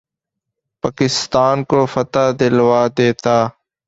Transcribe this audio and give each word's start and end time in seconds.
پاکستان 0.83 1.57
کو 1.69 1.79
فتح 1.93 2.25
دلوا 2.39 2.81
دیتا 2.97 3.37